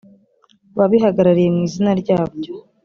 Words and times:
ababihagarariye 0.75 1.49
mu 1.55 1.59
izina 1.67 1.91
ryabyo 2.01 2.51